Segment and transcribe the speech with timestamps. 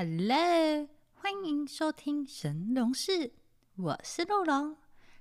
[0.00, 3.32] Hello，欢迎收听神龙室，
[3.74, 4.76] 我是陆龙。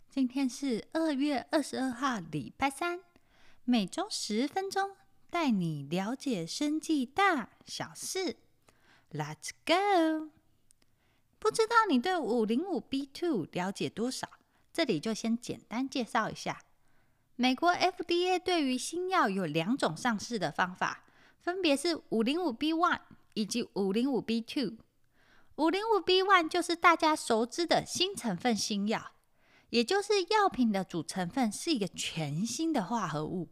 [0.07, 2.99] 今天是二月二十二号，礼拜三，
[3.63, 4.91] 每周十分钟，
[5.31, 8.37] 带你了解生计大小事。
[9.11, 10.29] Let's go！
[11.39, 14.29] 不知道你对五零五 B two 了解多少？
[14.71, 16.61] 这里就先简单介绍一下。
[17.35, 21.03] 美国 FDA 对于新药有两种上市的方法，
[21.39, 22.99] 分别是五零五 B one
[23.37, 24.77] 以及五零五 B two。
[25.57, 29.11] 五零五 B one 就是大家熟知的新成分新药，
[29.69, 33.49] 也就是药品的主成分是一个全新的化合物，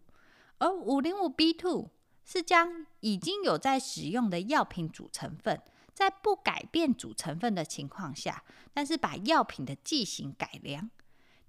[0.58, 1.92] 而五零五 B two
[2.24, 5.62] 是将已经有在使用的药品主成分，
[5.94, 10.90] 在不改变主成分的情况下，但是把药品的剂型改良。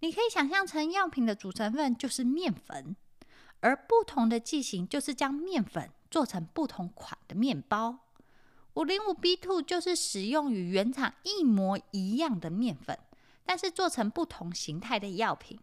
[0.01, 2.97] 你可以想象成药品的主成分就是面粉，
[3.61, 8.01] 而不同的剂型就是将面粉做成不同款的面包。
[8.77, 12.99] 五零五 B two 就是使用与原厂一模一样的面粉，
[13.43, 15.59] 但是做成不同形态的药品。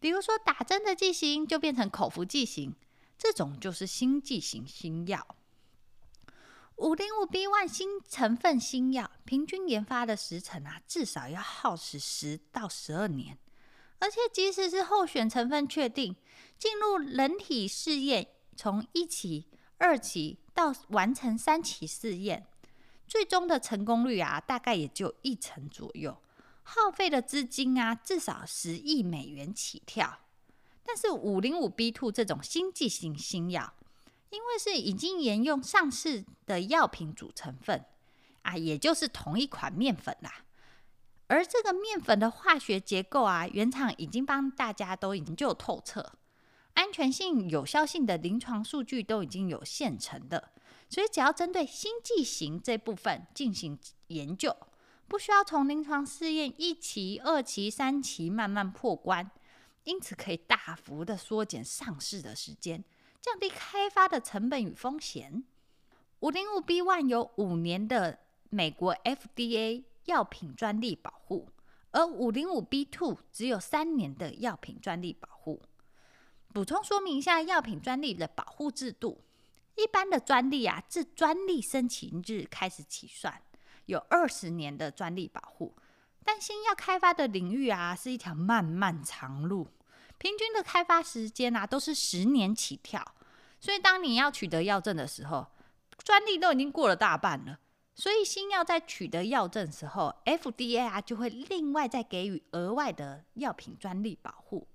[0.00, 2.74] 比如说打针的剂型就变成口服剂型，
[3.18, 5.36] 这种就是新剂型新药。
[6.76, 13.36] 五零五 B one 新成分新药，平均研发的时程啊，至少要耗时十到十二年。
[13.98, 16.16] 而且，即使是候选成分确定
[16.56, 22.44] 进入人体试验，从一期、二期到完成三期试验，
[23.06, 26.18] 最终的成功率啊，大概也就一成左右。
[26.64, 30.18] 耗费的资金啊，至少十亿美元起跳。
[30.82, 33.72] 但是五零五 B two 这种新剂型新药，
[34.30, 37.84] 因为是已经沿用上市的药品主成分
[38.42, 40.42] 啊，也就是同一款面粉啦。
[41.28, 46.14] 而这个面粉的化学结构啊，原厂已经帮大家都研究透彻，
[46.78, 50.52] 安全性、有效性的临床数据都已经有现成的，
[50.88, 53.76] 所以只要针对新剂型这部分进行
[54.06, 54.56] 研究，
[55.08, 59.28] 不需要从临床试验一期、二期、三期慢慢破关，
[59.82, 62.84] 因此可以大幅的缩减上市的时间，
[63.20, 65.42] 降低开发的成本与风险。
[66.20, 69.82] 五零五 B one 有五年的美国 FDA。
[70.04, 71.50] 药品专利保护，
[71.90, 75.60] 而五零五 B two 只有三年的药品专利保护。
[76.58, 79.22] 补充说明一下药品专利的保护制度：
[79.76, 83.40] 一般的专利啊，自专利申请日开始起算，
[83.86, 85.76] 有二十年的专利保护。
[86.24, 89.68] 但新药开发的领域啊，是一条漫漫长路，
[90.18, 93.04] 平均的开发时间啊，都是十年起跳。
[93.60, 95.46] 所以，当你要取得药证的时候，
[95.98, 97.60] 专利都已经过了大半了。
[97.94, 104.66] 所以新药在取得药证时候，FDA 啊就会另外再给予额外的药品专利保护。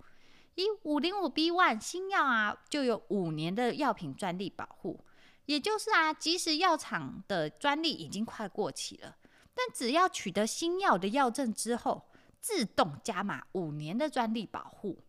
[0.56, 5.03] 以五零五 B one 新药啊，就有五年的药品专利保护，
[5.46, 9.18] 也就是啊，即使药厂的专利已经快过期了，
[9.53, 12.09] 但只要取得新药的药证之后，
[12.40, 15.00] 自动加码五年的专利保护。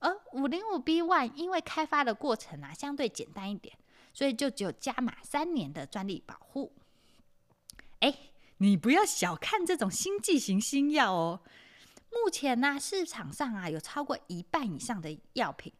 [0.00, 3.74] 而五零五 B one 因为开发的过程啊相对简单一点，
[4.12, 6.74] 所以就只有加码三年的专利保护。
[8.00, 8.14] 哎，
[8.58, 11.40] 你不要小看这种新剂型新药哦。
[12.22, 15.72] 目前呢，市场上啊有超过一半以上的药品，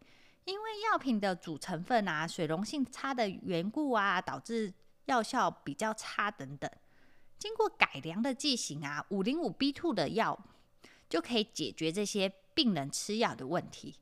[0.43, 4.73] 因为药品的主成分啊水溶性差的缘故啊，导致
[5.05, 6.69] 药效比较差等等。
[7.37, 10.39] 经过改良的剂型啊，五零五 B two 的药
[11.09, 13.95] 就可以解决这些病人吃药的问题。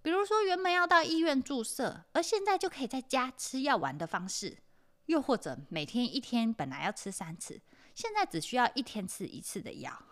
[0.00, 4.58] 比如说，原本要到医院注射，而现在就可以在家吃药丸的方式。
[5.06, 7.60] 又或者每天一天本来要吃三次，
[7.94, 10.02] 现在只需要一天吃一次的药。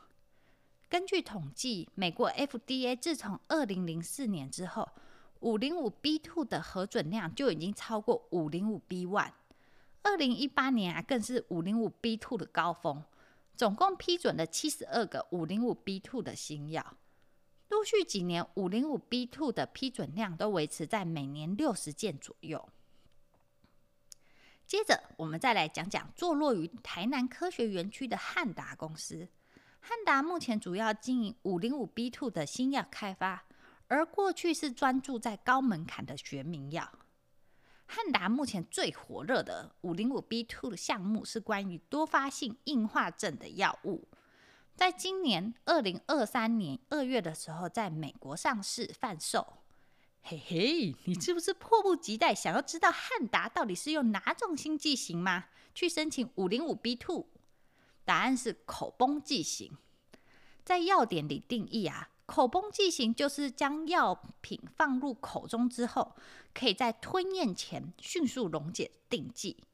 [0.89, 4.89] 根据统计，美国 FDA 自从二零零四年之后，
[5.41, 9.33] 五零五 B two 的核准量就已经超过五零五 B one。
[10.03, 13.03] 二零一八年啊，更是五零五 B two 的高峰，
[13.57, 16.97] 总共批准了七十二个五零五 B two 的新药。
[17.69, 22.69] 陆续几年，五零五 B two 的批准量都维持在每年六十件左右。
[24.65, 29.29] 接着，我们再来讲讲坐落于台南科学园区的汉达公司。
[29.89, 33.45] 汉达目前主要经营五零五 B two 的新药开发，
[33.87, 36.91] 而过去是专注在高门槛的学名药。
[37.87, 44.09] 汉达目前最火热的五零五 B two 的项目是关于多发性硬化症的药物，
[44.75, 49.59] 在今年二零二三年二月的时候，在美国上市贩售。
[50.23, 55.45] 嘿嘿，你是不是迫不及待想要知道汉达到底是用哪种新剂型吗？
[55.73, 57.29] 去申请五零五 B two？
[58.07, 59.77] 答案是口崩剂型。
[60.65, 66.17] 在药典里定义啊，口崩剂型就是将药品放入口中之后，
[66.55, 69.65] 可以在吞咽前迅速溶解定剂。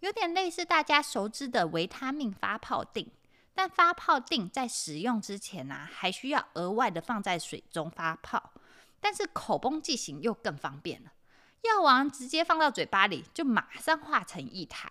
[0.00, 3.08] 有点类似大家熟知的维他命发泡锭，
[3.54, 8.52] 但发泡锭在使用之前呢，还需要额外的放在水中发泡。
[9.00, 11.12] 但是口崩剂型又更方便了，
[11.62, 14.90] 药丸直接放到嘴巴里，就马上化成液态。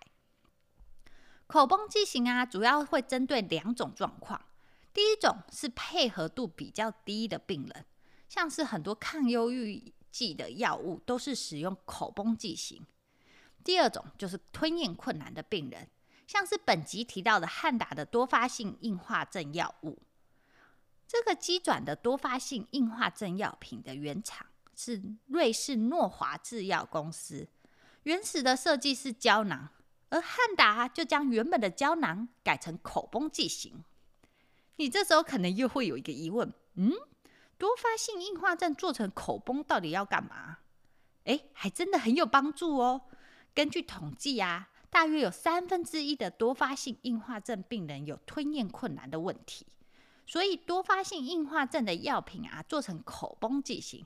[1.51, 4.41] 口崩剂型啊，主要会针对两种状况，
[4.93, 7.85] 第一种是配合度比较低的病人，
[8.29, 12.87] 像是很多抗忧郁剂的药物都是使用口崩剂型。
[13.65, 15.89] 第二种就是吞咽困难的病人，
[16.25, 20.01] 像是本集提到的汉达的多发性硬化症药物。
[21.05, 27.49] 这个机转的多发性硬化症药品的原厂是瑞士诺华制药公司，
[28.03, 29.67] 原始的设计是胶囊，
[30.11, 33.83] 而汉达就将原本的胶囊改成口崩剂型。
[34.75, 36.91] 你这时候可能又会有一个疑问：嗯，
[37.57, 40.57] 多发性硬化症做成口崩到底要干嘛？
[41.23, 43.01] 哎，还真的很有帮助哦。
[43.53, 49.65] 根据统计啊，大约有三分之一的多发性硬化症病人有吞咽困难的问题，
[50.27, 54.05] 所以多发性硬化症的药品啊，做成口崩剂型，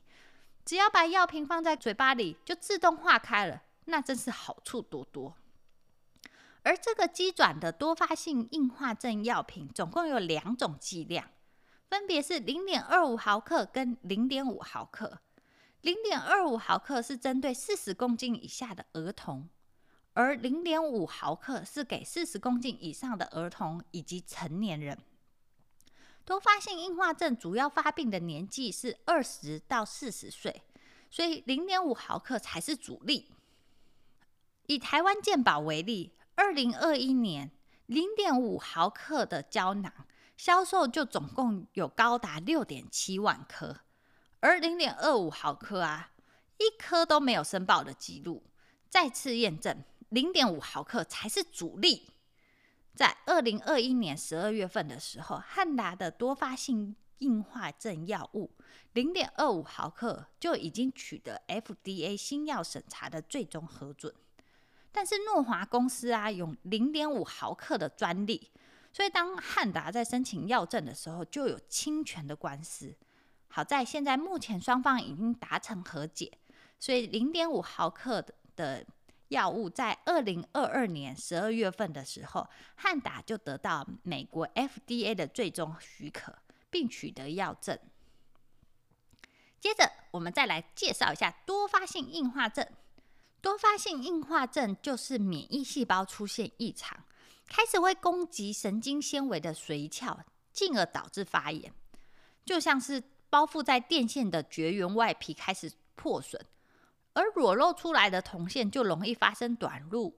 [0.64, 5.34] 只要把药瓶放在嘴巴里，就自动化开了，那真是好处多多。
[6.66, 11.30] 而这个机转的多发性硬化症药品，总共有两种剂量，
[11.88, 15.20] 分别是零点二五毫克跟零点五毫克。
[15.82, 19.48] 零点二五毫克是针对四十公斤以下的儿童，
[20.14, 24.98] 而零点五毫克是给四十公斤以上的儿童以及成年人。
[26.24, 30.62] 多发性硬化症主要发病的年纪是二十到四十岁，
[31.12, 33.30] 所以零点五毫克才是主力。
[34.66, 37.50] 以台湾健保为例，二零二一年
[37.86, 39.92] 零点五毫克的胶囊
[40.36, 43.80] 销售就总共有高达六点七万颗。
[44.40, 46.12] 而零点二五毫克啊，
[46.58, 48.44] 一颗都没有申报的记录。
[48.90, 52.12] 再次验证，零点五毫克才是主力。
[52.94, 58.50] 在二零二一年十二月份的时候，汉达的多发性硬化症药物
[58.92, 64.14] 零点二五毫克就已经取得 FDA 新药审查的最终核准。
[64.96, 68.50] 但是诺华公司啊，有零点五毫克的专利，
[68.94, 72.96] 所以当汉达在申请药证的时候，就有侵权的官司。
[73.48, 76.32] 好在现在目前双方已经达成和解，
[76.78, 78.24] 所以零点五毫克
[78.56, 78.86] 的
[79.28, 86.38] 药物在二零二二年十二月份的时候，汉达就得到美国 FDA 的最终许可，
[86.70, 87.78] 并取得药证。
[89.60, 92.66] 接着，我们再来介绍一下多发性硬化症。
[93.46, 96.98] 多发性硬化症就是免疫细胞出现异常，
[97.46, 100.18] 开始会攻击神经纤维的髓鞘，
[100.52, 101.72] 进而导致发炎，
[102.44, 103.00] 就像是。
[103.28, 106.40] 包覆在电线的绝缘外皮开始破损，
[107.12, 110.16] 而裸露出来的铜线就容易发生短路。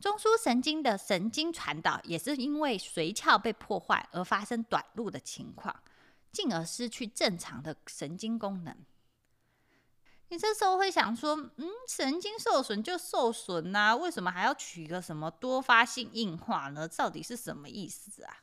[0.00, 5.74] 中枢神经的神经传导也是因为髓鞘被破坏而发生短路的情况，
[6.32, 8.76] 进而失去正常的神经功能。
[10.30, 16.86] 你这时候会想说：“嗯，神经受损就受损呐，为什么还要取一个什么多发性硬化呢？
[16.86, 18.38] 到底是什么意思啊？”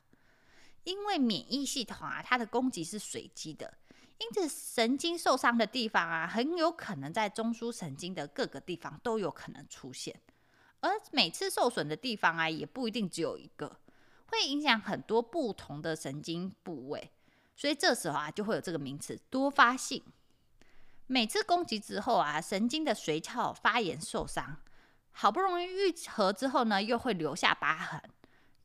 [0.84, 3.78] 因为免疫系统啊，它的攻击是随机的。
[4.18, 10.20] 因此，神经受伤的地方啊，很有可能在中枢神经的各个地方都有可能出现。
[10.80, 13.80] 而每次受损的地方啊，也不一定只有一个，
[14.26, 17.10] 会影响很多不同的神经部位。
[17.56, 20.02] 所以这时候啊，就会有这个名词多发性。
[21.10, 24.58] 每次攻击之后啊，神经的髓鞘发炎受伤，
[25.10, 28.00] 好不容易愈合之后呢，又会留下疤痕，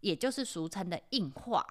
[0.02, 1.66] 也就是俗称的硬化。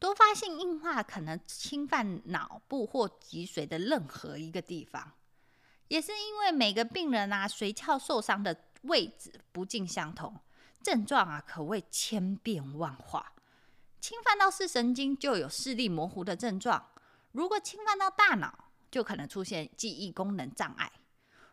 [0.00, 5.12] 多发性硬化可能侵犯脑部或脊髓的任何一个地方，
[5.86, 10.36] 也是因为每个病人啊髓鞘受伤的位置不尽相同，
[10.82, 13.32] 症状啊可谓千变万化。
[14.00, 16.84] 侵犯到视神经就有视力模糊的症状，
[17.30, 20.86] 如果侵犯到大脑，就可能出现记忆功能障碍；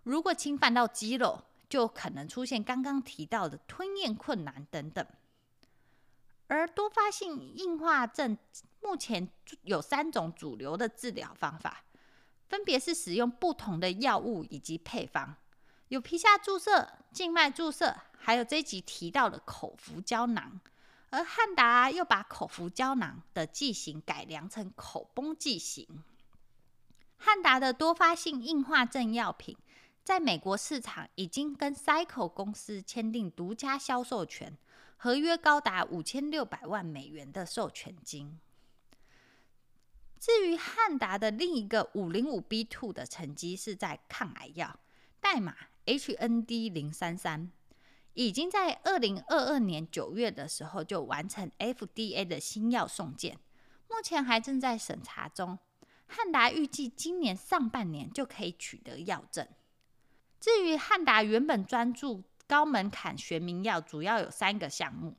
[0.04, 5.04] 如果侵犯到肌肉，就可能出现刚刚提到的吞咽困难等等。
[6.48, 8.38] 而多发性硬化症
[8.82, 9.30] 目前
[9.62, 11.86] 有三种主流的治疗方法，
[12.50, 15.38] 分别是使用不同的药物以及配方，
[15.88, 20.60] 有皮下注射、静脉注射，还有这集提到的口服胶囊。
[21.12, 26.04] 而汉达又把口服胶囊的剂型改良成口崩剂型。
[27.20, 29.56] 汉达的多发性硬化症药品
[30.04, 34.58] 在美国市场已经跟 Cycle 公司签订独家销售权。
[35.02, 38.38] 合约高达五千六百万美元的授权金。
[40.20, 44.78] 至于汉达的另一个五零五 B two 的成绩是在抗癌药，
[45.22, 47.50] 代码 HND 零三三，
[48.14, 53.40] 已经在二零二二年九月的时候就完成 FDA 的新药送件，
[53.88, 55.58] 目前还正在审查中。
[56.10, 59.48] 汉达预计今年上半年就可以取得药证。
[60.40, 65.16] 至于汉达原本专注高门槛学名药，主要有三个项目。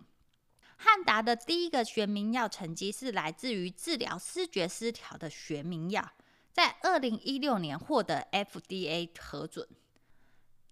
[0.77, 6.13] 汉达的第一个学名药成绩是来自于治疗视觉失调的学名药，
[6.53, 9.69] 在二零一六年获得 FDA 核准。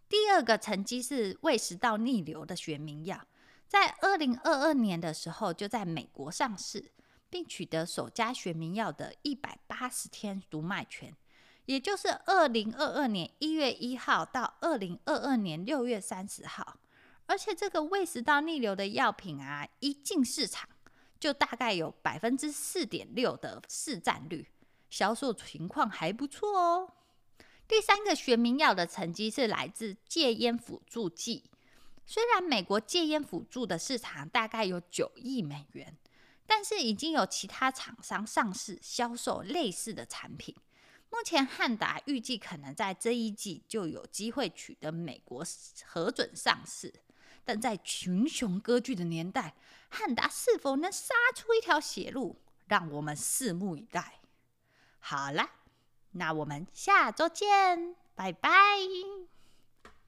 [0.09, 3.27] 第二个成绩是胃食道逆流的学名药，
[3.69, 6.91] 在二零二二年的时候就在美国上市，
[7.31, 11.15] 并取得首家学名药的一百八十天读卖权，
[11.67, 16.79] 也就是二零二二年一月一号到二零二二年六月三十号。
[17.27, 20.69] 而且这个胃食道逆流的药品啊，一进市场
[21.21, 24.49] 就大概有百分之四点六的市占率，
[24.89, 26.93] 销售情况还不错哦。
[27.67, 31.45] 第三个学名药的成绩是来自戒烟辅助剂。
[32.07, 35.95] 虽然美国戒烟辅助的市场大概有九亿美元，
[36.49, 40.57] 但是已经有其他厂商上市销售类似的产品。
[41.11, 45.45] 目前汉达预计可能在这一季就有机会取得美国
[45.85, 46.93] 核准上市。
[47.45, 49.55] 但在群雄割据的年代，
[49.91, 54.21] 汉达是否能杀出一条血路，让我们拭目以待。
[54.99, 55.51] 好啦。
[56.13, 58.51] 那我们下周见，拜拜。